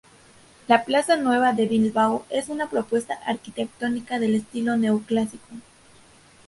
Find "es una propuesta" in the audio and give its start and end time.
2.31-3.19